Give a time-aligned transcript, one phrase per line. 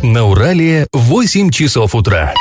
[0.00, 2.32] На Урале 8 часов утра.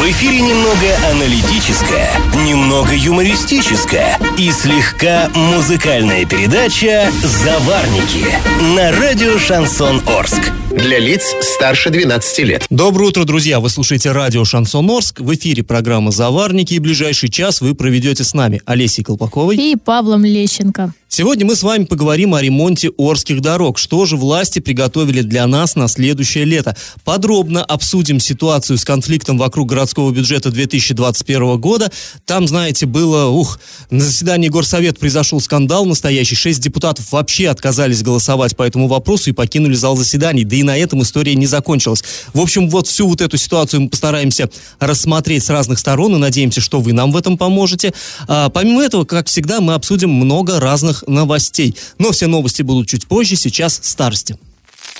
[0.00, 2.10] В эфире немного аналитическая,
[2.44, 8.26] немного юмористическая и слегка музыкальная передача «Заварники»
[8.74, 10.50] на радио «Шансон Орск».
[10.72, 12.66] Для лиц старше 12 лет.
[12.68, 13.60] Доброе утро, друзья!
[13.60, 15.20] Вы слушаете радио «Шансон Орск».
[15.20, 20.24] В эфире программа «Заварники» и ближайший час вы проведете с нами Олесей Колпаковой и Павлом
[20.24, 20.92] Лещенко.
[21.16, 23.78] Сегодня мы с вами поговорим о ремонте Орских дорог.
[23.78, 26.76] Что же власти приготовили для нас на следующее лето?
[27.04, 31.92] Подробно обсудим ситуацию с конфликтом вокруг городского бюджета 2021 года.
[32.24, 36.34] Там, знаете, было, ух, на заседании Горсовета произошел скандал настоящий.
[36.34, 40.42] Шесть депутатов вообще отказались голосовать по этому вопросу и покинули зал заседаний.
[40.42, 42.02] Да и на этом история не закончилась.
[42.32, 46.60] В общем, вот всю вот эту ситуацию мы постараемся рассмотреть с разных сторон и надеемся,
[46.60, 47.94] что вы нам в этом поможете.
[48.26, 51.76] А, помимо этого, как всегда, мы обсудим много разных новостей.
[51.98, 54.36] Но все новости будут чуть позже, сейчас старости.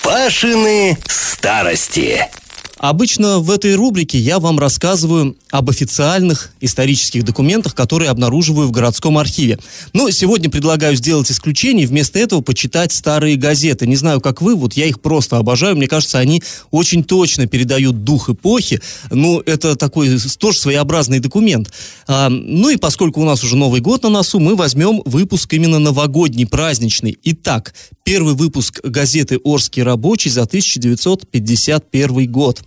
[0.03, 2.29] Пашины старости.
[2.87, 9.17] Обычно в этой рубрике я вам рассказываю об официальных исторических документах, которые обнаруживаю в городском
[9.17, 9.59] архиве.
[9.95, 13.87] Но сегодня предлагаю сделать исключение вместо этого почитать старые газеты.
[13.87, 15.77] Не знаю, как вы, вот я их просто обожаю.
[15.77, 18.83] Мне кажется, они очень точно передают дух эпохи.
[19.11, 21.73] Ну, это такой тоже своеобразный документ.
[22.07, 25.79] А, ну и поскольку у нас уже Новый год на носу, мы возьмем выпуск именно
[25.79, 27.17] новогодний, праздничный.
[27.25, 32.63] Итак, первый выпуск газеты «Орский рабочий» за 1951 год.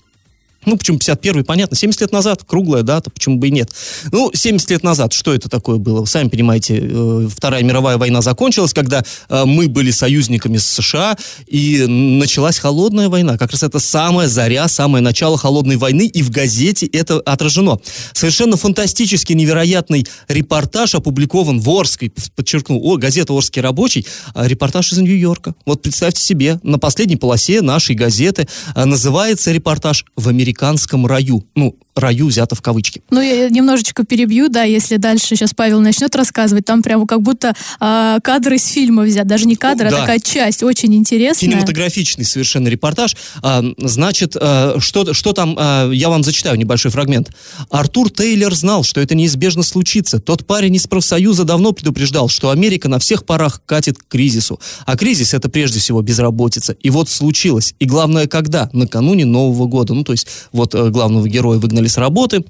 [0.68, 3.72] Ну, почему 51-й, понятно, 70 лет назад, круглая дата, почему бы и нет.
[4.12, 6.02] Ну, 70 лет назад, что это такое было?
[6.02, 11.16] Вы сами понимаете, э, Вторая мировая война закончилась, когда э, мы были союзниками с США,
[11.48, 13.38] и началась холодная война.
[13.38, 17.80] Как раз это самая заря, самое начало холодной войны, и в газете это отражено.
[18.12, 24.98] Совершенно фантастический, невероятный репортаж опубликован в Орской, подчеркну, о, газета «Орский рабочий», а репортаж из
[24.98, 25.56] Нью-Йорка.
[25.66, 31.45] Вот представьте себе, на последней полосе нашей газеты э, называется репортаж «В Америке американском раю.
[31.55, 33.02] Ну, раю взято в кавычки.
[33.09, 37.56] Ну, я немножечко перебью, да, если дальше сейчас Павел начнет рассказывать, там прямо как будто
[37.79, 39.97] э, кадры из фильма взят, даже не кадр, да.
[39.97, 41.50] а такая часть, очень интересная.
[41.50, 43.16] Кинематографичный совершенно репортаж.
[43.41, 47.31] А, значит, а, что, что там, а, я вам зачитаю небольшой фрагмент.
[47.69, 50.19] Артур Тейлор знал, что это неизбежно случится.
[50.19, 54.59] Тот парень из профсоюза давно предупреждал, что Америка на всех парах катит к кризису.
[54.85, 56.73] А кризис это прежде всего безработица.
[56.73, 57.73] И вот случилось.
[57.79, 58.69] И главное, когда?
[58.73, 59.94] Накануне Нового года.
[59.94, 62.44] Ну, то есть, вот э, главного героя выгнали с работы,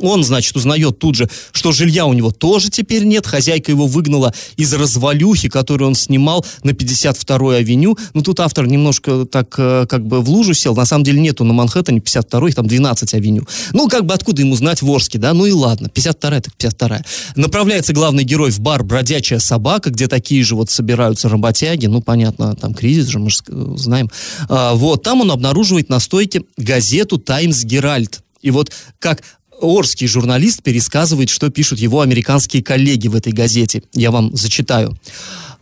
[0.00, 3.26] он, значит, узнает тут же, что жилья у него тоже теперь нет.
[3.26, 7.96] Хозяйка его выгнала из развалюхи, которую он снимал на 52-й авеню.
[8.12, 10.74] Ну, тут автор немножко так э, как бы в лужу сел.
[10.74, 13.46] На самом деле нету на Манхэттене 52-й, там 12 авеню.
[13.72, 15.32] Ну, как бы откуда ему знать Ворске, да?
[15.34, 17.02] Ну и ладно, 52-я так 52-я.
[17.36, 21.86] Направляется главный герой в бар «Бродячая собака», где такие же вот собираются работяги.
[21.86, 23.38] Ну, понятно, там кризис же, мы же
[23.76, 24.10] знаем.
[24.48, 28.20] А, вот, там он обнаруживает на стойке газету «Таймс Геральт».
[28.42, 29.22] И вот как
[29.60, 33.82] Орский журналист пересказывает, что пишут его американские коллеги в этой газете.
[33.94, 34.96] Я вам зачитаю.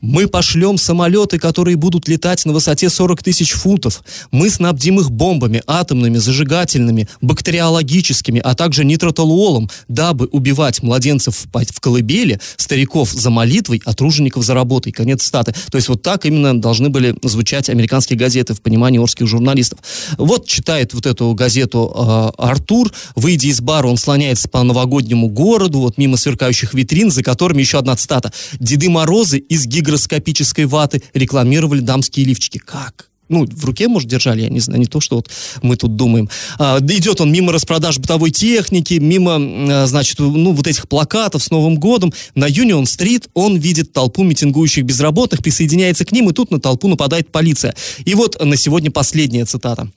[0.03, 4.03] Мы пошлем самолеты, которые будут летать на высоте 40 тысяч футов.
[4.33, 12.41] Мы снабдим их бомбами, атомными, зажигательными, бактериологическими, а также нитротолуолом, дабы убивать младенцев в, колыбели,
[12.57, 14.91] стариков за молитвой, а тружеников за работой.
[14.91, 15.55] Конец статы.
[15.71, 19.79] То есть вот так именно должны были звучать американские газеты в понимании орских журналистов.
[20.19, 22.93] Вот читает вот эту газету э, Артур.
[23.15, 27.79] Выйдя из бара, он слоняется по новогоднему городу, вот мимо сверкающих витрин, за которыми еще
[27.79, 28.33] одна цитата.
[28.59, 32.59] «Деды Морозы из гигра гигроскопической ваты рекламировали дамские лифчики.
[32.59, 33.09] Как?
[33.29, 35.31] ну, в руке, может, держали, я не знаю, не то, что вот
[35.63, 36.29] мы тут думаем.
[36.59, 41.51] А, идет он мимо распродаж бытовой техники, мимо, а, значит, ну, вот этих плакатов с
[41.51, 42.13] Новым годом.
[42.35, 47.33] На Юнион-стрит он видит толпу митингующих безработных, присоединяется к ним, и тут на толпу нападает
[47.33, 47.75] полиция.
[48.05, 49.89] И вот на сегодня последняя цитата.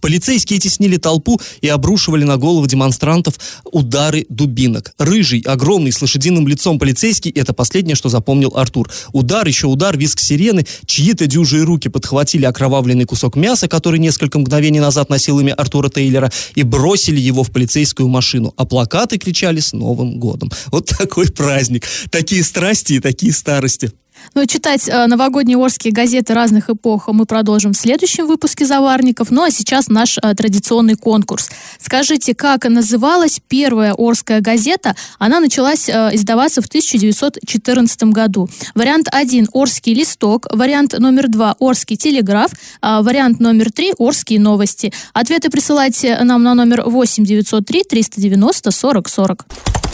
[0.00, 3.34] Полицейские теснили толпу и обрушивали на голову демонстрантов
[3.64, 4.92] удары дубинок.
[4.98, 8.90] Рыжий, огромный, с лошадиным лицом полицейский– это последнее, что запомнил Артур.
[9.12, 14.80] Удар, еще удар, виск сирены, чьи-то дюжие руки подхватили окровавленный кусок мяса, который несколько мгновений
[14.80, 18.54] назад носил имя Артура Тейлера, и бросили его в полицейскую машину.
[18.56, 20.50] А плакаты кричали «С Новым годом!».
[20.66, 21.86] Вот такой праздник.
[22.10, 23.92] Такие страсти и такие старости.
[24.34, 29.30] Ну, читать э, новогодние Орские газеты разных эпох мы продолжим в следующем выпуске «Заварников».
[29.30, 31.50] Ну, а сейчас наш э, традиционный конкурс.
[31.80, 34.94] Скажите, как называлась первая Орская газета?
[35.18, 38.48] Она началась э, издаваться в 1914 году.
[38.74, 40.46] Вариант 1– Орский листок.
[40.50, 42.52] Вариант номер 2– Орский телеграф.
[42.80, 44.92] А вариант номер 3– Орские новости.
[45.12, 49.46] Ответы присылайте нам на номер 8 903 390 40 40.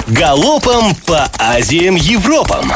[0.08, 2.72] Галопом по Азиям Европам!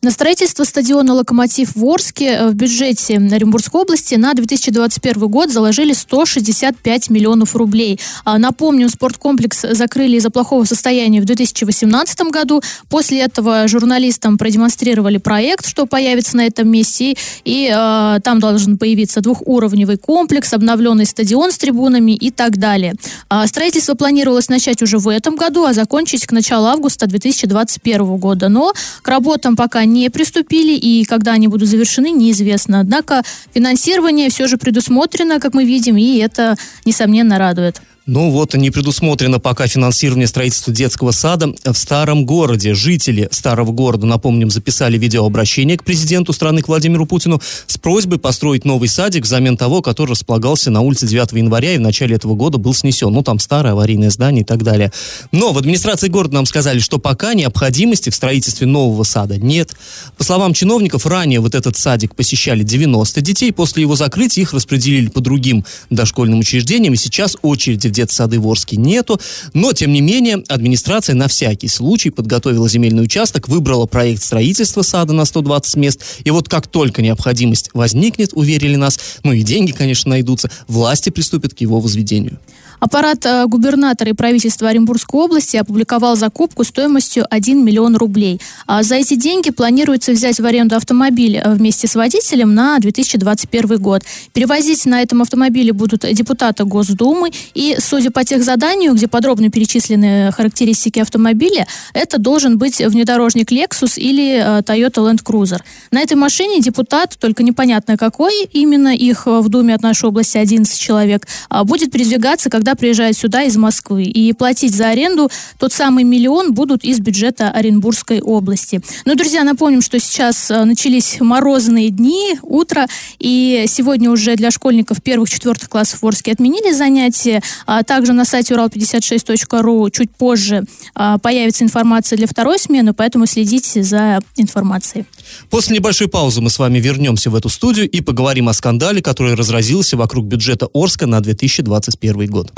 [0.00, 5.92] На строительство стадиона «Локомотив» в Орске э, в бюджете Оренбургской области на 2021 год заложили
[5.92, 7.98] 165 миллионов рублей.
[8.24, 12.62] А, напомню, спорткомплекс закрыли из-за плохого состояния в 2018 году.
[12.88, 17.16] После этого журналистам продемонстрировали проект, что появится на этом месте.
[17.44, 22.94] И э, там должен появиться двухуровневый комплекс, обновленный стадион с трибунами и так далее.
[23.28, 28.48] А, строительство планировалось начать уже в этом году, а закончить к началу августа 2021 года.
[28.48, 28.72] Но
[29.02, 32.80] к работам пока не приступили, и когда они будут завершены, неизвестно.
[32.80, 33.22] Однако
[33.54, 37.80] финансирование все же предусмотрено, как мы видим, и это, несомненно, радует.
[38.10, 42.72] Ну вот, не предусмотрено пока финансирование строительства детского сада в старом городе.
[42.72, 48.64] Жители старого города, напомним, записали видеообращение к президенту страны, к Владимиру Путину, с просьбой построить
[48.64, 52.56] новый садик взамен того, который располагался на улице 9 января и в начале этого года
[52.56, 53.12] был снесен.
[53.12, 54.90] Ну, там старое аварийное здание и так далее.
[55.30, 59.76] Но в администрации города нам сказали, что пока необходимости в строительстве нового сада нет.
[60.16, 63.52] По словам чиновников, ранее вот этот садик посещали 90 детей.
[63.52, 66.94] После его закрытия их распределили по другим дошкольным учреждениям.
[66.94, 69.20] И сейчас очереди в детсады в Орске нету,
[69.54, 75.12] но, тем не менее, администрация на всякий случай подготовила земельный участок, выбрала проект строительства сада
[75.12, 80.10] на 120 мест, и вот как только необходимость возникнет, уверили нас, ну и деньги, конечно,
[80.10, 82.38] найдутся, власти приступят к его возведению.
[82.80, 88.40] Аппарат э, губернатора и правительства Оренбургской области опубликовал закупку стоимостью 1 миллион рублей.
[88.66, 93.78] А за эти деньги планируется взять в аренду автомобиль э, вместе с водителем на 2021
[93.78, 94.02] год.
[94.32, 97.30] Перевозить на этом автомобиле будут депутаты Госдумы.
[97.54, 103.94] И, судя по тех заданию, где подробно перечислены характеристики автомобиля, это должен быть внедорожник Lexus
[103.96, 105.60] или э, Toyota Land Cruiser.
[105.90, 110.78] На этой машине депутат, только непонятно какой, именно их в Думе от нашей области 11
[110.78, 114.04] человек, а, будет передвигаться, когда приезжают сюда из Москвы.
[114.04, 118.82] И платить за аренду тот самый миллион будут из бюджета Оренбургской области.
[119.06, 122.86] Но, друзья, напомним, что сейчас э, начались морозные дни, утро,
[123.18, 127.42] и сегодня уже для школьников первых-четвертых классов в Орске отменили занятия.
[127.78, 130.64] А также на сайте урал56.ру чуть позже
[130.96, 135.04] а, появится информация для второй смены, поэтому следите за информацией.
[135.48, 139.34] После небольшой паузы мы с вами вернемся в эту студию и поговорим о скандале, который
[139.34, 142.52] разразился вокруг бюджета Орска на 2021 год.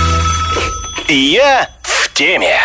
[1.07, 2.57] Я в теме.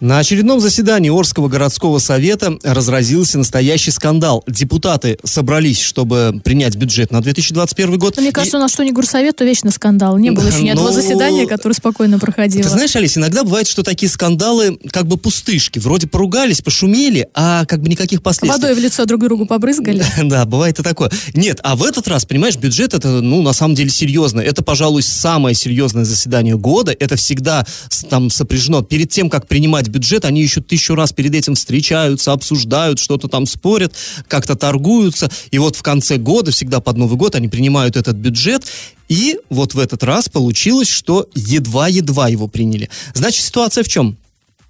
[0.00, 4.44] На очередном заседании Орского городского совета разразился настоящий скандал.
[4.46, 8.16] Депутаты собрались, чтобы принять бюджет на 2021 год.
[8.16, 8.60] Но мне кажется, и...
[8.60, 10.18] у нас что не горсовет, то вечно скандал.
[10.18, 12.62] Не было еще ни одного ну, заседания, которое спокойно проходило.
[12.62, 15.78] Ты знаешь, Алис, иногда бывает, что такие скандалы как бы пустышки.
[15.78, 18.50] Вроде поругались, пошумели, а как бы никаких последствий.
[18.50, 20.04] Водой в лицо друг другу побрызгали.
[20.26, 21.10] Да, бывает и такое.
[21.34, 24.40] Нет, а в этот раз, понимаешь, бюджет это, ну, на самом деле серьезно.
[24.40, 26.94] Это, пожалуй, самое серьезное заседание года.
[26.98, 27.64] Это всегда
[28.10, 32.32] там сопряжено перед тем, как принимать принимать бюджет, они еще тысячу раз перед этим встречаются,
[32.32, 33.94] обсуждают, что-то там спорят,
[34.28, 35.30] как-то торгуются.
[35.50, 38.64] И вот в конце года, всегда под Новый год, они принимают этот бюджет.
[39.08, 42.88] И вот в этот раз получилось, что едва-едва его приняли.
[43.14, 44.16] Значит, ситуация в чем?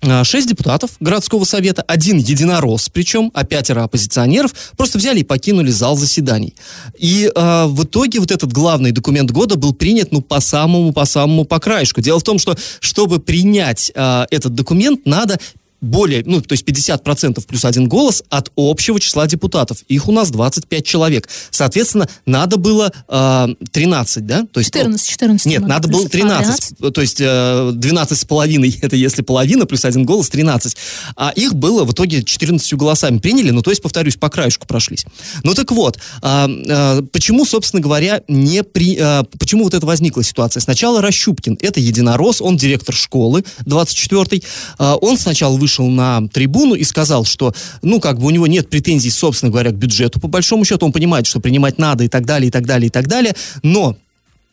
[0.02, 5.70] А, шесть депутатов городского совета, один единорос, причем, а пятеро оппозиционеров просто взяли и покинули
[5.70, 6.54] зал заседаний.
[6.98, 11.04] И э, в итоге вот этот главный документ года был принят, ну, по самому, по
[11.04, 12.00] самому по краешку.
[12.00, 15.38] Дело в том, что, чтобы принять э, этот документ, надо
[15.86, 19.78] более, ну, то есть 50% плюс один голос от общего числа депутатов.
[19.88, 21.28] Их у нас 25 человек.
[21.50, 24.46] Соответственно, надо было э, 13, да?
[24.52, 25.46] То есть, 14, 14.
[25.46, 26.75] Нет, надо было 13.
[26.80, 30.76] А, то есть э, 12 с половиной, это если половина, плюс один голос, 13.
[31.16, 35.06] А их было в итоге 14 голосами приняли, ну, то есть, повторюсь, по краешку прошлись.
[35.42, 38.96] Ну, так вот, э, э, почему, собственно говоря, не при...
[38.99, 40.61] Э, почему вот это возникла ситуация?
[40.61, 44.42] Сначала Рощупкин, это единорос, он директор школы 24-й.
[44.78, 48.68] Э, он сначала вышел на трибуну и сказал, что, ну, как бы у него нет
[48.68, 52.25] претензий, собственно говоря, к бюджету, по большому счету, он понимает, что принимать надо и так
[52.26, 53.97] далее, и так далее, и так далее, но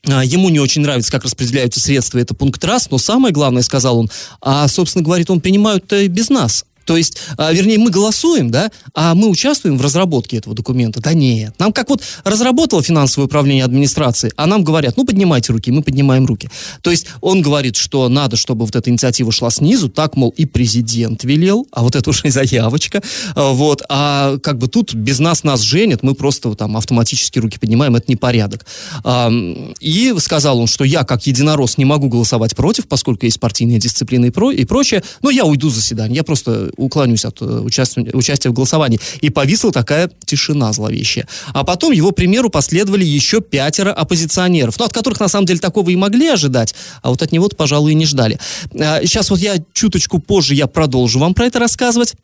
[0.08, 4.00] а, Ему не очень нравится, как распределяются средства, это пункт раз, но самое главное, сказал
[4.00, 4.10] он,
[4.42, 6.65] а, собственно, говорит, он принимают без нас.
[6.86, 11.02] То есть, а, вернее, мы голосуем, да, а мы участвуем в разработке этого документа.
[11.02, 11.54] Да нет.
[11.60, 16.25] Нам как вот разработало финансовое управление администрации, а нам говорят, ну, поднимайте руки, мы поднимаем
[16.25, 16.50] руки.
[16.82, 20.46] То есть, он говорит, что надо, чтобы вот эта инициатива шла снизу, так, мол, и
[20.46, 23.02] президент велел, а вот это уже заявочка,
[23.36, 27.58] а, вот, а как бы тут без нас нас женят, мы просто там автоматически руки
[27.60, 28.66] поднимаем, это непорядок.
[29.04, 29.32] А,
[29.80, 34.25] и сказал он, что я, как единорос, не могу голосовать против, поскольку есть партийная дисциплина
[34.25, 38.01] и, про, и прочее, но я уйду с заседания, я просто уклонюсь от э, участия,
[38.13, 39.00] участия в голосовании.
[39.22, 41.27] И повисла такая тишина зловещая.
[41.53, 45.89] А потом его примеру последовали еще пятеро оппозиционеров, ну, от которых, на самом деле, такого
[45.89, 48.39] и могли ожидать, а вот от него-то, пожалуй, и не ждали.
[48.72, 52.15] Сейчас а, вот я чуточку позже я продолжу вам про это рассказывать.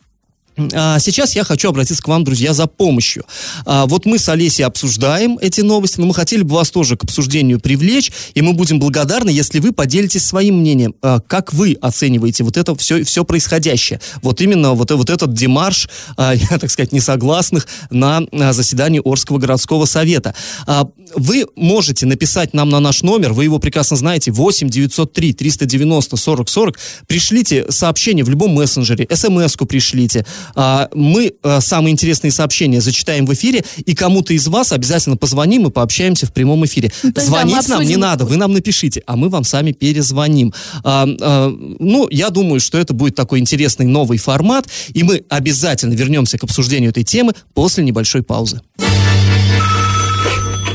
[0.73, 3.23] А сейчас я хочу обратиться к вам, друзья, за помощью.
[3.65, 7.03] А, вот мы с Олесей обсуждаем эти новости, но мы хотели бы вас тоже к
[7.03, 12.43] обсуждению привлечь, и мы будем благодарны, если вы поделитесь своим мнением, а, как вы оцениваете
[12.43, 14.01] вот это все, все происходящее.
[14.21, 20.35] Вот именно вот, вот этот демарш, я так сказать, несогласных на заседании Орского городского совета.
[21.15, 26.49] Вы можете написать нам на наш номер, вы его прекрасно знаете, 8 903 390 40
[26.49, 26.79] 40.
[27.07, 30.25] Пришлите сообщение в любом мессенджере, смс-ку пришлите,
[30.93, 35.71] мы а, самые интересные сообщения зачитаем в эфире, и кому-то из вас обязательно позвоним и
[35.71, 36.91] пообщаемся в прямом эфире.
[37.03, 40.53] Ну, Звонить да, нам не надо, вы нам напишите, а мы вам сами перезвоним.
[40.83, 45.93] А, а, ну, я думаю, что это будет такой интересный новый формат, и мы обязательно
[45.93, 48.61] вернемся к обсуждению этой темы после небольшой паузы.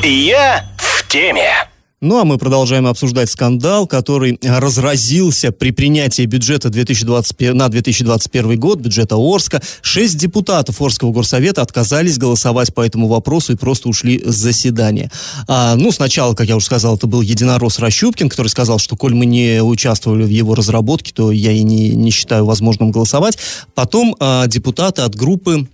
[0.03, 1.74] Я в теме.
[2.05, 8.79] Ну а мы продолжаем обсуждать скандал, который разразился при принятии бюджета 2020, на 2021 год,
[8.79, 9.63] бюджета Орска.
[9.81, 15.11] Шесть депутатов Орского горсовета отказались голосовать по этому вопросу и просто ушли с заседания.
[15.49, 19.15] А, ну, сначала, как я уже сказал, это был единорос Рощупкин, который сказал, что коль
[19.15, 23.39] мы не участвовали в его разработке, то я и не, не считаю возможным голосовать.
[23.75, 25.67] Потом а, депутаты от группы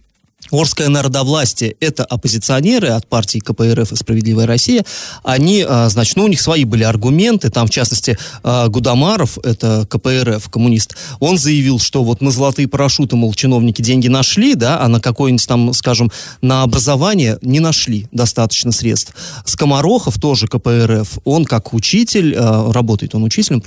[0.50, 4.85] Орское народовластие– это оппозиционеры от партии КПРФ и «Справедливая Россия».
[5.23, 7.50] Они, а, значит, ну, у них свои были аргументы.
[7.50, 13.16] Там, в частности, а, Гудамаров, это КПРФ, коммунист, он заявил, что вот на золотые парашюты,
[13.16, 16.11] мол, чиновники деньги нашли, да, а на какое-нибудь там, скажем,
[16.42, 19.14] на образование не нашли достаточно средств.
[19.45, 23.61] Скоморохов, тоже КПРФ, он как учитель, а, работает он учителем,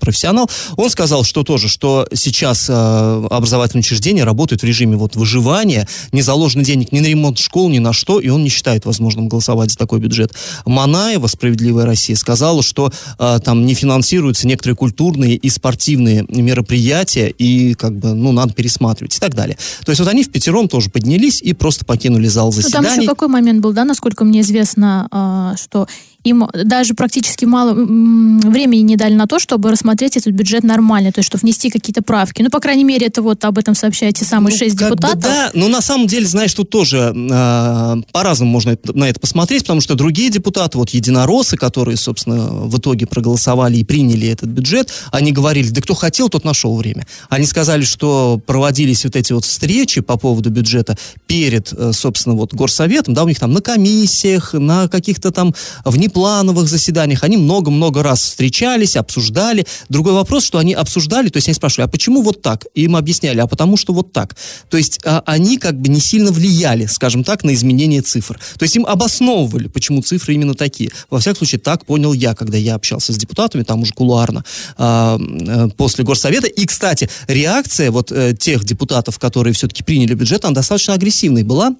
[0.00, 6.22] профессионал, он сказал, что тоже, что сейчас образовательные учреждения работают в режиме вот выживания, не
[6.22, 9.70] заложено денег ни на ремонт школ, ни на что, и он не считает возможным голосовать
[9.70, 10.32] за такой бюджет.
[10.64, 17.74] Манаева, «Справедливая Россия», сказала, что э, там не финансируются некоторые культурные и спортивные мероприятия, и
[17.74, 19.56] как бы, ну, надо пересматривать и так далее.
[19.84, 22.86] То есть вот они в пятером тоже поднялись и просто покинули зал заседаний.
[22.86, 25.86] Ну, там еще какой момент был, да, насколько мне известно, э, что
[26.24, 31.18] им даже практически мало времени не дали на то, чтобы рассмотреть этот бюджет нормально, то
[31.20, 32.42] есть, чтобы внести какие-то правки.
[32.42, 35.16] Ну, по крайней мере, это вот об этом сообщают те самые ну, шесть депутатов.
[35.16, 39.62] Бы, да, но на самом деле, знаешь, тут тоже э, по-разному можно на это посмотреть,
[39.62, 44.90] потому что другие депутаты, вот единороссы, которые, собственно, в итоге проголосовали и приняли этот бюджет,
[45.12, 47.06] они говорили, да кто хотел, тот нашел время.
[47.28, 52.54] Они сказали, что проводились вот эти вот встречи по поводу бюджета перед, э, собственно, вот
[52.54, 55.54] горсоветом, да, у них там на комиссиях, на каких-то там
[55.84, 59.66] вне плановых заседаниях, они много-много раз встречались, обсуждали.
[59.90, 62.64] Другой вопрос, что они обсуждали, то есть они спрашивали, а почему вот так?
[62.74, 64.36] И им объясняли, а потому что вот так.
[64.70, 68.40] То есть а, они как бы не сильно влияли, скажем так, на изменение цифр.
[68.58, 70.90] То есть им обосновывали, почему цифры именно такие.
[71.10, 74.44] Во всяком случае, так понял я, когда я общался с депутатами, там уже кулуарно,
[74.78, 76.46] а, а, после горсовета.
[76.46, 81.74] И, кстати, реакция вот э, тех депутатов, которые все-таки приняли бюджет, она достаточно агрессивной была.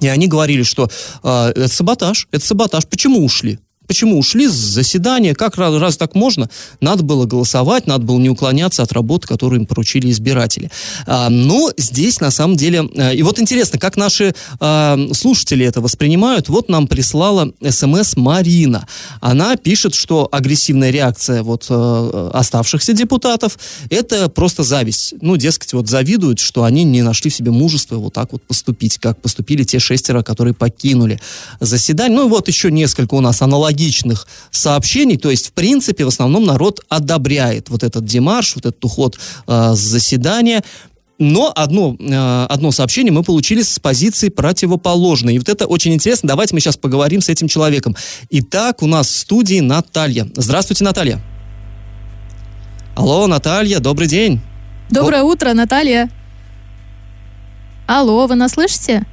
[0.00, 0.90] И они говорили, что
[1.22, 2.86] э, это саботаж, это саботаж.
[2.86, 3.58] Почему ушли?
[3.86, 5.34] Почему ушли с заседания?
[5.34, 6.48] Как раз, раз так можно?
[6.80, 10.70] Надо было голосовать, надо было не уклоняться от работы, которую им поручили избиратели.
[11.06, 12.88] А, но здесь на самом деле...
[12.96, 16.48] А, и вот интересно, как наши а, слушатели это воспринимают.
[16.48, 18.86] Вот нам прислала смс Марина.
[19.20, 23.58] Она пишет, что агрессивная реакция вот а, оставшихся депутатов
[23.90, 25.14] это просто зависть.
[25.20, 28.98] Ну, дескать, вот завидуют, что они не нашли в себе мужества вот так вот поступить,
[28.98, 31.20] как поступили те шестеро, которые покинули
[31.60, 32.16] заседание.
[32.16, 35.16] Ну и вот еще несколько у нас аналогичных аналогичных сообщений.
[35.16, 39.72] То есть, в принципе, в основном народ одобряет вот этот демарш, вот этот уход э,
[39.74, 40.62] с заседания.
[41.18, 45.34] Но одно, э, одно сообщение мы получили с позиции противоположной.
[45.34, 46.28] И вот это очень интересно.
[46.28, 47.96] Давайте мы сейчас поговорим с этим человеком.
[48.30, 50.26] Итак, у нас в студии Наталья.
[50.34, 51.20] Здравствуйте, Наталья.
[52.94, 54.40] Алло, Наталья, добрый день.
[54.90, 55.26] Доброе О...
[55.26, 56.08] утро, Наталья.
[57.86, 59.04] Алло, вы нас слышите?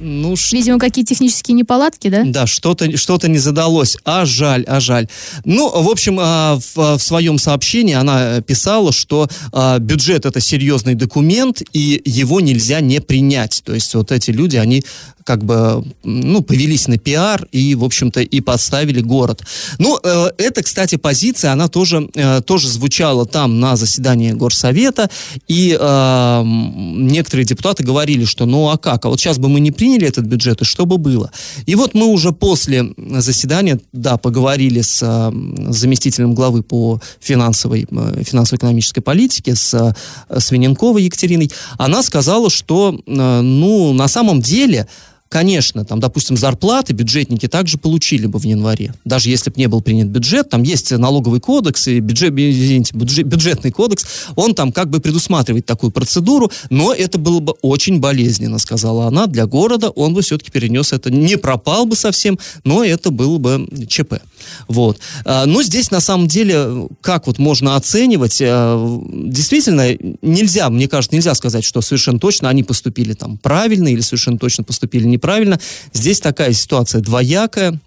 [0.00, 2.22] Ну, Видимо, какие технические неполадки, да?
[2.24, 3.98] Да, что-то что не задалось.
[4.04, 5.08] А жаль, а жаль.
[5.44, 10.94] Ну, в общем, а, в, в своем сообщении она писала, что а, бюджет это серьезный
[10.94, 13.62] документ, и его нельзя не принять.
[13.64, 14.82] То есть вот эти люди, они
[15.24, 19.42] как бы, ну, повелись на пиар и, в общем-то, и подставили город.
[19.78, 25.10] Ну, э, эта, кстати, позиция, она тоже, э, тоже звучала там на заседании горсовета,
[25.48, 29.70] и э, некоторые депутаты говорили, что ну, а как, а вот сейчас бы мы не
[29.70, 31.30] приняли этот бюджет, и что бы было?
[31.66, 38.22] И вот мы уже после заседания, да, поговорили с э, заместителем главы по финансовой, э,
[38.24, 44.86] финансово-экономической политике, с э, Свиненковой Екатериной, она сказала, что, э, ну, на самом деле,
[45.30, 48.92] конечно, там, допустим, зарплаты бюджетники также получили бы в январе.
[49.04, 53.26] Даже если бы не был принят бюджет, там есть налоговый кодекс и бюджет, извините, бюджет,
[53.26, 58.58] бюджетный кодекс, он там как бы предусматривает такую процедуру, но это было бы очень болезненно,
[58.58, 63.12] сказала она, для города он бы все-таки перенес это, не пропал бы совсем, но это
[63.12, 64.14] было бы ЧП.
[64.66, 64.98] Вот.
[65.24, 71.14] А, но здесь на самом деле, как вот можно оценивать, а, действительно, нельзя, мне кажется,
[71.14, 75.60] нельзя сказать, что совершенно точно они поступили там правильно или совершенно точно поступили неправильно.
[75.92, 77.78] Здесь такая ситуация двоякая.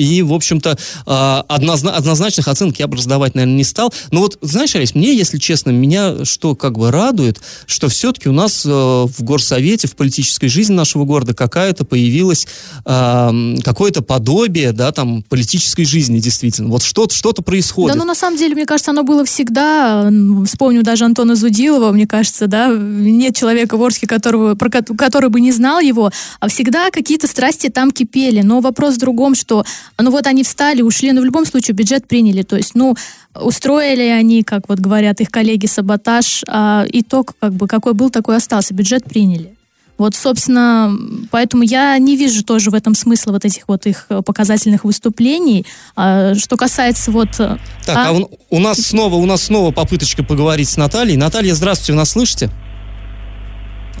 [0.00, 3.92] И, в общем-то, а, однозначных оценок я бы раздавать, наверное, не стал.
[4.10, 8.32] Но вот, знаешь, Олесь, мне, если честно, меня что как бы радует, что все-таки у
[8.32, 12.46] нас э, в горсовете, в политической жизни нашего города какая-то появилась
[12.84, 16.68] какое-то подобие, да, там, политической жизни, действительно.
[16.68, 17.94] Вот что-то что происходит.
[17.94, 20.10] Да, ну, на самом деле, мне кажется, оно было всегда.
[20.46, 25.40] Вспомню даже Антона Зудилова, мне кажется, да, нет человека в Орске, которого, про, который бы
[25.40, 28.42] не знал его, а всегда какие-то страсти там кипели.
[28.42, 29.64] Но вопрос в другом, что
[29.98, 32.42] ну вот они встали, ушли, но в любом случае бюджет приняли.
[32.42, 32.96] То есть, ну,
[33.34, 38.36] устроили они, как вот говорят их коллеги, саботаж, а итог как бы какой был, такой
[38.36, 38.74] остался.
[38.74, 39.54] Бюджет приняли.
[39.98, 40.96] Вот, собственно,
[41.30, 45.66] поэтому я не вижу тоже в этом смысла вот этих вот их показательных выступлений.
[45.94, 47.32] А, что касается вот...
[47.32, 51.18] Так, а, а у, у нас снова, у нас снова попыточка поговорить с Натальей.
[51.18, 52.48] Наталья, здравствуйте, вы нас слышите?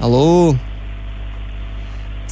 [0.00, 0.56] Алло.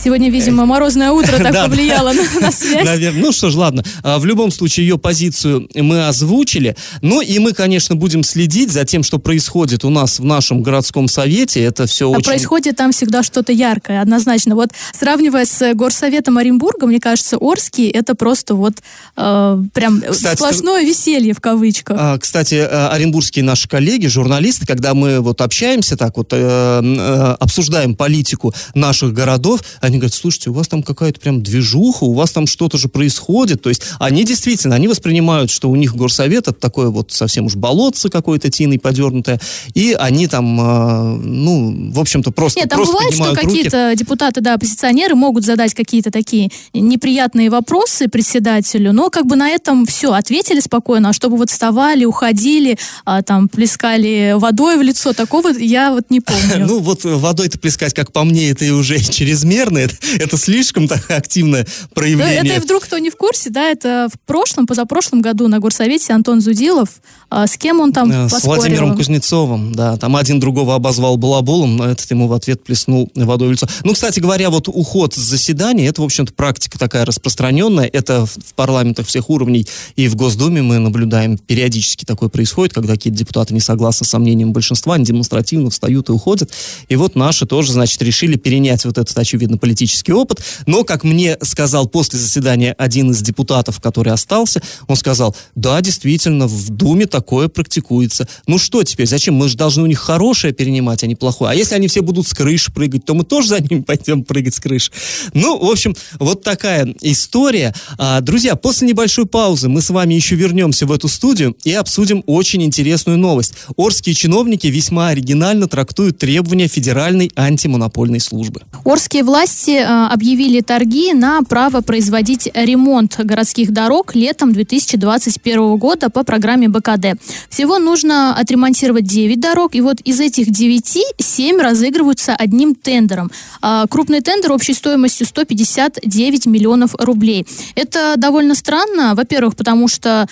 [0.03, 2.85] Сегодня, видимо, морозное утро так повлияло на связь.
[2.85, 3.21] Наверное.
[3.21, 3.83] Ну что ж, ладно.
[4.03, 6.77] А, в любом случае, ее позицию мы озвучили.
[7.03, 11.09] Ну и мы, конечно, будем следить за тем, что происходит у нас в нашем городском
[11.09, 11.63] совете.
[11.63, 12.25] Это все а очень...
[12.25, 14.55] происходит там всегда что-то яркое, однозначно.
[14.55, 18.75] Вот сравнивая с горсоветом Оренбурга, мне кажется, Орский это просто вот
[19.17, 21.97] э, прям сплошное веселье в кавычках.
[21.99, 27.37] А, кстати, э, оренбургские наши коллеги, журналисты, когда мы вот общаемся так вот, э, э,
[27.41, 32.31] обсуждаем политику наших городов, они говорят, слушайте, у вас там какая-то прям движуха, у вас
[32.31, 33.63] там что-то же происходит.
[33.63, 37.57] То есть они действительно, они воспринимают, что у них горсовет это такое вот совсем уж
[37.57, 39.41] болотце какое-то тиной подернутое,
[39.75, 44.41] и они там, э, ну, в общем-то, просто Нет, там просто бывает, что какие-то депутаты,
[44.41, 50.13] да, оппозиционеры могут задать какие-то такие неприятные вопросы председателю, но как бы на этом все,
[50.13, 55.93] ответили спокойно, а чтобы вот вставали, уходили, а, там, плескали водой в лицо, такого я
[55.93, 56.39] вот не помню.
[56.69, 61.67] Ну, вот водой-то плескать, как по мне, это уже чрезмерно, это, это слишком так активное
[61.95, 62.43] проявление.
[62.43, 65.59] Ну, это и вдруг кто не в курсе, да, это в прошлом, позапрошлом году на
[65.59, 66.89] горсовете Антон Зудилов,
[67.31, 68.57] а с кем он там С поспорил?
[68.57, 73.49] Владимиром Кузнецовым, да, там один другого обозвал балаболом, но этот ему в ответ плеснул водой
[73.49, 73.69] в лицо.
[73.85, 78.31] Ну, кстати говоря, вот уход с заседания, это, в общем-то, практика такая распространенная, это в,
[78.31, 83.55] в парламентах всех уровней и в Госдуме мы наблюдаем, периодически такое происходит, когда какие-то депутаты
[83.55, 86.51] не согласны с сомнением большинства, они демонстративно встают и уходят,
[86.89, 91.37] и вот наши тоже, значит, решили перенять вот этот, очевидно, политический опыт, но, как мне
[91.43, 97.49] сказал после заседания один из депутатов, который остался, он сказал, да, действительно, в Думе такое
[97.49, 98.27] практикуется.
[98.47, 99.35] Ну что теперь, зачем?
[99.35, 101.51] Мы же должны у них хорошее перенимать, а не плохое.
[101.51, 104.55] А если они все будут с крыши прыгать, то мы тоже за ними пойдем прыгать
[104.55, 104.91] с крыши.
[105.35, 107.75] Ну, в общем, вот такая история.
[107.99, 112.25] А, друзья, после небольшой паузы мы с вами еще вернемся в эту студию и обсудим
[112.27, 113.53] очень интересную новость.
[113.77, 118.63] Орские чиновники весьма оригинально трактуют требования Федеральной антимонопольной службы.
[118.85, 126.11] Орские власти власти э, объявили торги на право производить ремонт городских дорог летом 2021 года
[126.11, 127.19] по программе БКД.
[127.49, 133.31] Всего нужно отремонтировать 9 дорог, и вот из этих 9 7 разыгрываются одним тендером.
[133.63, 137.47] А, крупный тендер общей стоимостью 159 миллионов рублей.
[137.75, 140.27] Это довольно странно, во-первых, потому что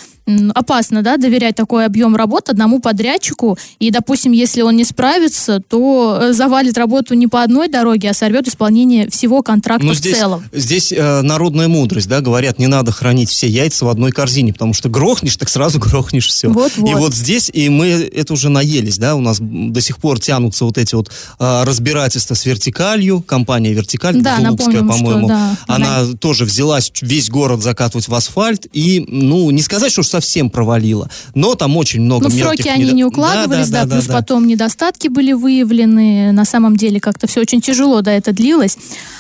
[0.55, 6.19] опасно, да, доверять такой объем работ одному подрядчику, и, допустим, если он не справится, то
[6.21, 10.19] э, завалит работу не по одной дороге, а сорвет исполнение всего контракта Но в здесь,
[10.19, 10.45] целом.
[10.53, 14.75] Здесь э, народная мудрость, да, говорят, не надо хранить все яйца в одной корзине, потому
[14.75, 16.49] что грохнешь, так сразу грохнешь все.
[16.49, 16.91] Вот, вот.
[16.91, 20.65] И вот здесь, и мы это уже наелись, да, у нас до сих пор тянутся
[20.65, 26.17] вот эти вот э, разбирательства с вертикалью, компания «Вертикаль», да, Зулупская, по-моему, да, она да.
[26.17, 31.11] тоже взялась весь город закатывать в асфальт, и, ну, не сказать, что совсем провалила.
[31.35, 34.47] Но там очень много Ну, сроки они не укладывались, да, да, да, плюс да, потом
[34.47, 36.33] недостатки были выявлены.
[36.33, 38.79] На самом деле как-то все очень тяжело, да, это длилось.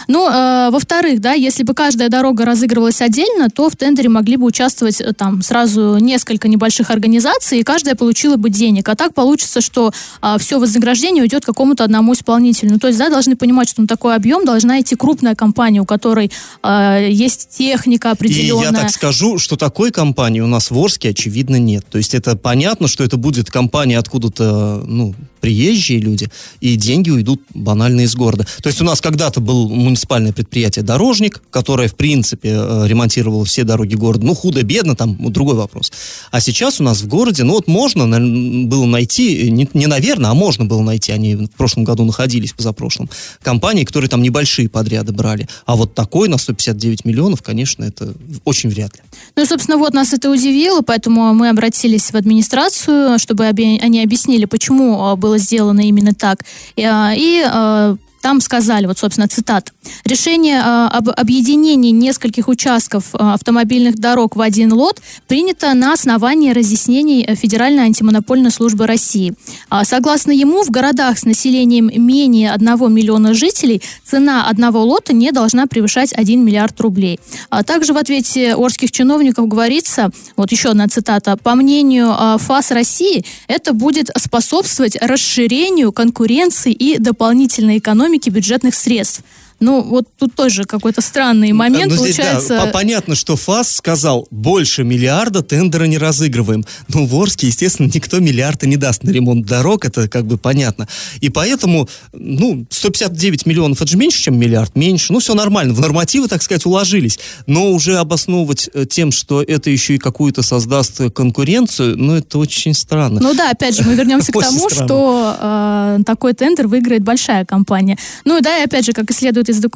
[0.09, 4.47] Ну, э, во-вторых, да, если бы каждая дорога разыгрывалась отдельно, то в тендере могли бы
[4.47, 8.89] участвовать э, там сразу несколько небольших организаций, и каждая получила бы денег.
[8.89, 12.73] А так получится, что э, все вознаграждение уйдет какому-то одному исполнителю.
[12.73, 15.85] Ну, то есть, да, должны понимать, что на такой объем должна идти крупная компания, у
[15.85, 16.31] которой
[16.63, 18.71] э, есть техника определенная.
[18.71, 21.85] И я так скажу, что такой компании у нас в Орске, очевидно, нет.
[21.90, 26.29] То есть это понятно, что это будет компания откуда-то, ну, приезжие люди,
[26.61, 28.46] и деньги уйдут банально из города.
[28.62, 33.64] То есть у нас когда-то был муниципальное предприятие «Дорожник», которое, в принципе, э, ремонтировало все
[33.64, 34.27] дороги города.
[34.27, 35.92] Ну, худо-бедно, там другой вопрос.
[36.31, 40.35] А сейчас у нас в городе, ну вот можно было найти, не, не наверное, а
[40.35, 43.09] можно было найти, они в прошлом году находились, позапрошлом,
[43.42, 45.49] компании, которые там небольшие подряды брали.
[45.66, 49.03] А вот такой на 159 миллионов, конечно, это очень вряд ли.
[49.37, 55.05] Ну собственно, вот нас это удивило, поэтому мы обратились в администрацию, чтобы они объяснили, почему
[55.05, 56.39] а, было сделано именно так.
[56.79, 59.73] А, и а, там сказали, вот, собственно, цитат.
[60.05, 66.51] Решение э, об объединении нескольких участков э, автомобильных дорог в один лот принято на основании
[66.51, 69.35] разъяснений Федеральной антимонопольной службы России.
[69.69, 75.31] А, согласно ему, в городах с населением менее 1 миллиона жителей цена одного лота не
[75.31, 77.21] должна превышать 1 миллиард рублей.
[77.49, 82.73] А также в ответе орских чиновников говорится, вот еще одна цитата, по мнению э, ФАС
[82.73, 89.22] России, это будет способствовать расширению конкуренции и дополнительной экономики экономики бюджетных средств.
[89.59, 92.49] Ну, вот тут тоже какой-то странный момент ну, здесь, получается.
[92.49, 96.64] Да, понятно, что ФАС сказал, больше миллиарда тендера не разыгрываем.
[96.88, 100.88] Ну, в Орске, естественно, никто миллиарда не даст на ремонт дорог, это как бы понятно.
[101.21, 105.12] И поэтому, ну, 159 миллионов, это же меньше, чем миллиард, меньше.
[105.12, 107.19] Ну, все нормально, в нормативы, так сказать, уложились.
[107.47, 112.75] Но уже обосновывать э, тем, что это еще и какую-то создаст конкуренцию, ну, это очень
[112.75, 113.21] странно.
[113.23, 117.97] Ну да, опять же, мы вернемся к тому, что э, такой тендер выиграет большая компания.
[118.25, 119.67] Ну да, и опять же, как и следует из, э,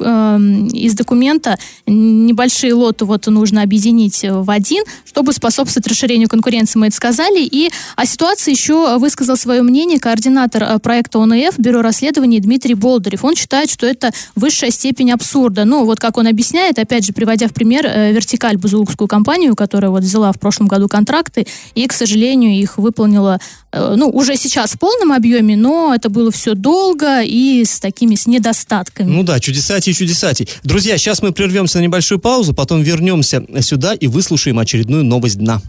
[0.73, 6.95] из документа небольшие лоты вот нужно объединить в один, чтобы способствовать расширению конкуренции, мы это
[6.95, 7.41] сказали.
[7.41, 13.23] И о ситуации еще высказал свое мнение координатор э, проекта ОНФ, Бюро расследований Дмитрий Болдырев.
[13.23, 15.65] Он считает, что это высшая степень абсурда.
[15.65, 19.91] Ну, вот как он объясняет, опять же, приводя в пример э, вертикаль бузулукскую компанию, которая
[19.91, 23.39] вот взяла в прошлом году контракты и, к сожалению, их выполнила,
[23.71, 28.15] э, ну, уже сейчас в полном объеме, но это было все долго и с такими,
[28.15, 29.11] с недостатками.
[29.11, 30.49] Ну да, чудеса чудесатей, чудесатей.
[30.63, 35.61] Друзья, сейчас мы прервемся на небольшую паузу, потом вернемся сюда и выслушаем очередную новость дна.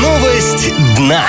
[0.00, 1.26] Новость дна.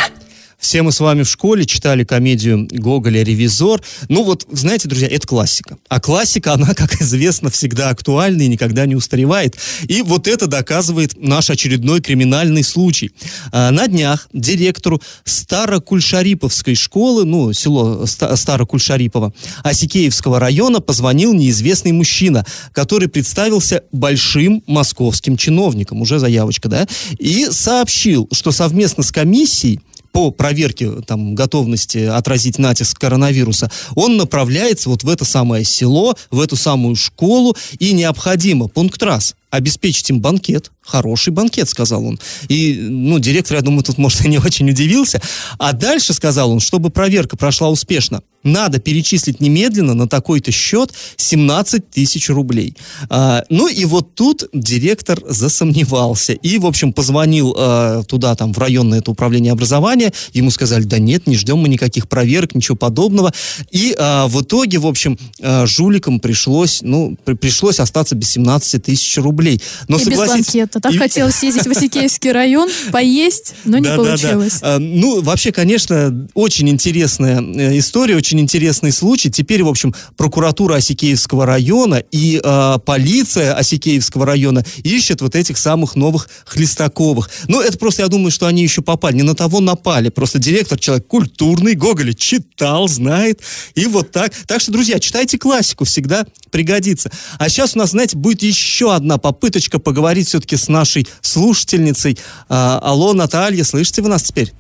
[0.60, 3.82] Все мы с вами в школе читали комедию Гоголя «Ревизор».
[4.10, 5.78] Ну вот, знаете, друзья, это классика.
[5.88, 9.56] А классика, она, как известно, всегда актуальна и никогда не устаревает.
[9.84, 13.12] И вот это доказывает наш очередной криминальный случай.
[13.52, 23.10] А, на днях директору Старокульшариповской школы, ну, село Старокульшарипово, Осикеевского района позвонил неизвестный мужчина, который
[23.10, 26.88] представился большим московским чиновником, уже заявочка, да,
[27.20, 34.90] и сообщил, что совместно с комиссией по проверке там, готовности отразить натиск коронавируса, он направляется
[34.90, 40.20] вот в это самое село, в эту самую школу, и необходимо, пункт раз, обеспечить им
[40.20, 42.20] банкет, хороший банкет, сказал он.
[42.48, 45.22] И, ну, директор, я думаю, тут, может, и не очень удивился.
[45.60, 51.90] А дальше, сказал он, чтобы проверка прошла успешно, надо перечислить немедленно на такой-то счет 17
[51.90, 52.76] тысяч рублей.
[53.10, 58.58] А, ну и вот тут директор засомневался и, в общем, позвонил а, туда, там, в
[58.58, 60.14] районное это управление образования.
[60.34, 63.34] Ему сказали, да нет, не ждем мы никаких проверок, ничего подобного.
[63.72, 68.84] И а, в итоге, в общем, а, жуликам пришлось, ну, при, пришлось остаться без 17
[68.84, 69.62] тысяч рублей.
[69.88, 70.77] Но и без банкета.
[70.80, 70.98] Так и...
[70.98, 74.60] хотелось съездить в Осикеевский район, поесть, но не получилось.
[74.62, 79.32] А, ну, вообще, конечно, очень интересная э, история, очень очень интересный случай.
[79.32, 85.96] Теперь, в общем, прокуратура Осикеевского района и э, полиция Осикеевского района ищет вот этих самых
[85.96, 87.30] новых Хлестаковых.
[87.48, 89.16] Ну, это просто, я думаю, что они еще попали.
[89.16, 90.10] Не на того напали.
[90.10, 93.42] Просто директор человек культурный, Гоголя читал, знает.
[93.76, 94.34] И вот так.
[94.46, 97.12] Так что, друзья, читайте классику, всегда пригодится.
[97.40, 102.18] А сейчас у нас, знаете, будет еще одна попыточка поговорить все-таки с нашей слушательницей.
[102.50, 104.54] А, алло, Наталья, слышите вы нас теперь?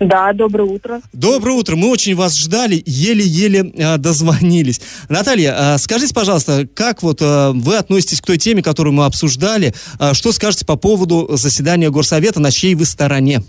[0.00, 1.00] Да, доброе утро.
[1.12, 1.76] Доброе утро.
[1.76, 4.80] Мы очень вас ждали, еле-еле э, дозвонились.
[5.08, 9.72] Наталья, э, скажите, пожалуйста, как вот э, вы относитесь к той теме, которую мы обсуждали?
[10.00, 13.40] Э, что скажете по поводу заседания Горсовета, на чьей вы стороне?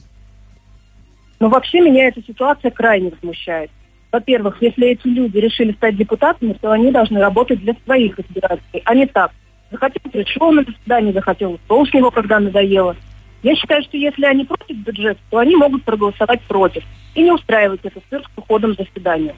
[1.39, 3.71] Ну, вообще меня эта ситуация крайне возмущает.
[4.11, 8.95] Во-первых, если эти люди решили стать депутатами, то они должны работать для своих избирателей, а
[8.95, 9.31] не так.
[9.71, 12.95] Захотел, пришел на заседание, захотел, ушел с него, когда надоело.
[13.43, 17.81] Я считаю, что если они против бюджета, то они могут проголосовать против и не устраивать
[17.83, 19.35] этот цирк с уходом заседания.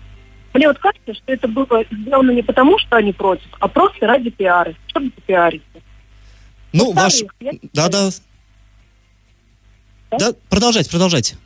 [0.54, 4.30] Мне вот кажется, что это было сделано не потому, что они против, а просто ради
[4.30, 5.82] пиара, чтобы попиариться.
[6.74, 7.22] Ну, ваш...
[7.74, 8.10] Да, да.
[10.12, 11.38] Да, продолжайте, продолжайте.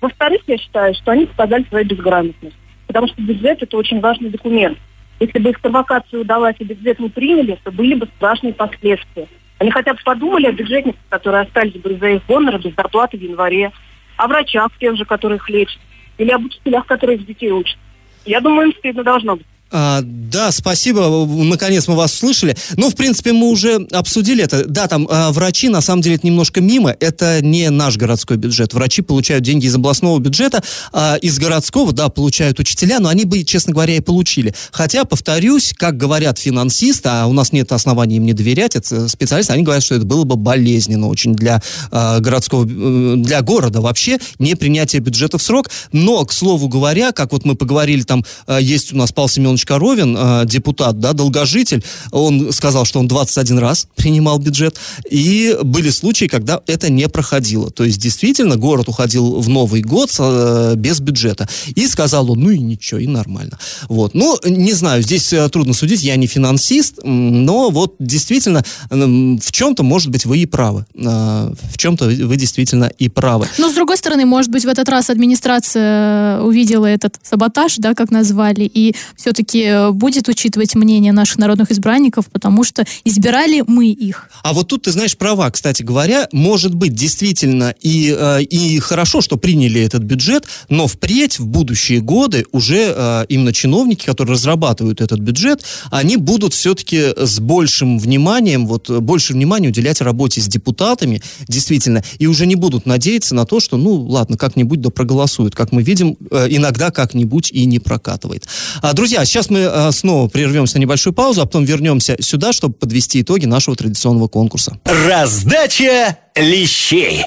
[0.00, 2.56] Во-вторых, я считаю, что они показали свою безграмотность.
[2.86, 4.78] Потому что бюджет– это очень важный документ.
[5.20, 9.28] Если бы их провокация удалась и бюджет не приняли, то были бы страшные последствия.
[9.58, 13.72] Они хотя бы подумали о бюджетниках, которые остались без их гонора, без зарплаты в январе.
[14.16, 15.80] о врачах тех же, которых лечат,
[16.18, 17.76] или об учителях, которые их детей учат.
[18.24, 19.46] Я думаю, им стыдно должно быть.
[19.76, 22.56] А, да, спасибо, наконец мы вас услышали.
[22.76, 24.64] Ну, в принципе, мы уже обсудили это.
[24.66, 26.94] Да, там а, врачи, на самом деле, это немножко мимо.
[27.00, 28.72] Это не наш городской бюджет.
[28.72, 33.42] Врачи получают деньги из областного бюджета, а из городского, да, получают учителя, но они бы,
[33.42, 34.54] честно говоря, и получили.
[34.70, 39.54] Хотя, повторюсь, как говорят финансисты, а у нас нет оснований им не доверять, это специалисты,
[39.54, 41.60] они говорят, что это было бы болезненно очень для
[41.90, 45.68] а, городского, э, для города вообще, не принятие бюджета в срок.
[45.90, 49.63] Но, к слову говоря, как вот мы поговорили, там а, есть у нас Павел Семенович
[49.64, 54.76] Иванович Коровин, э, депутат, да, долгожитель, он сказал, что он 21 раз принимал бюджет,
[55.10, 57.70] и были случаи, когда это не проходило.
[57.70, 61.48] То есть, действительно, город уходил в Новый год э, без бюджета.
[61.74, 63.58] И сказал он, ну и ничего, и нормально.
[63.88, 64.14] Вот.
[64.14, 69.82] Ну, не знаю, здесь э, трудно судить, я не финансист, но вот действительно, в чем-то,
[69.82, 70.84] может быть, вы и правы.
[70.94, 73.46] В чем-то вы действительно и правы.
[73.58, 78.10] Но, с другой стороны, может быть, в этот раз администрация увидела этот саботаж, да, как
[78.10, 83.86] назвали, и все-таки все-таки э, будет учитывать мнение наших народных избранников, потому что избирали мы
[83.86, 84.28] их.
[84.42, 89.20] А вот тут ты знаешь права, кстати говоря, может быть действительно и, э, и хорошо,
[89.20, 95.00] что приняли этот бюджет, но впредь, в будущие годы, уже э, именно чиновники, которые разрабатывают
[95.00, 101.22] этот бюджет, они будут все-таки с большим вниманием, вот больше внимания уделять работе с депутатами,
[101.48, 105.54] действительно, и уже не будут надеяться на то, что, ну, ладно, как-нибудь да проголосуют.
[105.54, 108.46] Как мы видим, иногда как-нибудь и не прокатывает.
[108.82, 112.74] А, друзья, сейчас мы э, снова прервемся на небольшую паузу, а потом вернемся сюда, чтобы
[112.74, 114.78] подвести итоги нашего традиционного конкурса.
[114.84, 117.24] Раздача лещей.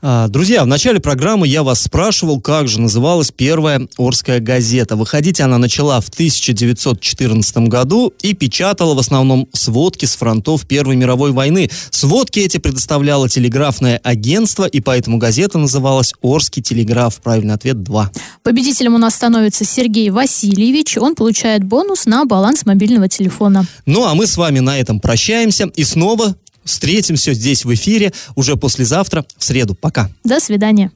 [0.00, 4.94] А, друзья, в начале программы я вас спрашивал, как же называлась первая Орская газета.
[4.94, 11.32] Выходить она начала в 1914 году и печатала в основном сводки с фронтов Первой мировой
[11.32, 11.68] войны.
[11.90, 17.20] Сводки эти предоставляло телеграфное агентство, и поэтому газета называлась «Орский телеграф».
[17.20, 18.12] Правильный ответ 2.
[18.44, 20.96] Победителем у нас становится Сергей Васильевич.
[20.96, 23.64] Он получает бонус на баланс мобильного телефона.
[23.84, 26.36] Ну, а мы с вами на этом прощаемся и снова
[26.68, 29.74] Встретимся здесь в эфире уже послезавтра, в среду.
[29.74, 30.10] Пока.
[30.24, 30.90] До свидания.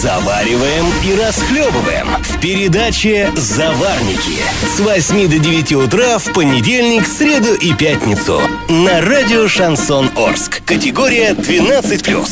[0.00, 4.38] Завариваем и расхлебываем в передаче «Заварники»
[4.76, 10.62] с 8 до 9 утра в понедельник, среду и пятницу на радио «Шансон Орск».
[10.64, 12.26] Категория 12+.